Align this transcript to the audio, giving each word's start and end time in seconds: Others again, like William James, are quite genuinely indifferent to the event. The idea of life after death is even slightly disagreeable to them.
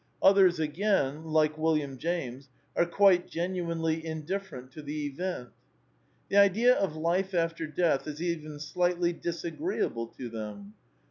Others 0.23 0.59
again, 0.59 1.25
like 1.25 1.59
William 1.59 1.95
James, 1.95 2.49
are 2.75 2.87
quite 2.87 3.27
genuinely 3.29 4.03
indifferent 4.03 4.71
to 4.71 4.81
the 4.81 5.05
event. 5.05 5.49
The 6.29 6.37
idea 6.37 6.73
of 6.73 6.95
life 6.95 7.35
after 7.35 7.67
death 7.67 8.07
is 8.07 8.19
even 8.19 8.59
slightly 8.59 9.13
disagreeable 9.13 10.07
to 10.17 10.27
them. 10.27 10.73